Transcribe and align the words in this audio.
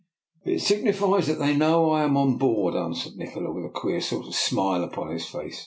'* 0.27 0.43
"It 0.51 0.59
signifies 0.61 1.27
that 1.27 1.35
they 1.37 1.55
know 1.55 1.85
that 1.91 1.91
I 1.91 2.03
am 2.05 2.17
on 2.17 2.39
board," 2.39 2.73
answered 2.73 3.17
Nikola, 3.17 3.51
with 3.53 3.65
a 3.65 3.69
queer 3.69 4.01
sort 4.01 4.25
of 4.25 4.33
smile 4.33 4.83
upon 4.83 5.11
his 5.11 5.27
face. 5.27 5.59